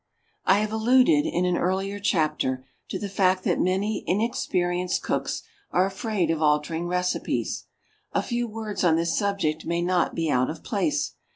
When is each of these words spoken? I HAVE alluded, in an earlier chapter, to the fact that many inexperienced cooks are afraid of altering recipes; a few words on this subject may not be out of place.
I 0.45 0.57
HAVE 0.61 0.71
alluded, 0.71 1.27
in 1.27 1.45
an 1.45 1.57
earlier 1.57 1.99
chapter, 1.99 2.65
to 2.89 2.97
the 2.97 3.07
fact 3.07 3.43
that 3.43 3.59
many 3.59 4.03
inexperienced 4.07 5.03
cooks 5.03 5.43
are 5.69 5.85
afraid 5.85 6.31
of 6.31 6.41
altering 6.41 6.87
recipes; 6.87 7.65
a 8.11 8.23
few 8.23 8.47
words 8.47 8.83
on 8.83 8.95
this 8.95 9.15
subject 9.15 9.63
may 9.67 9.83
not 9.83 10.15
be 10.15 10.27
out 10.31 10.49
of 10.49 10.63
place. 10.63 11.13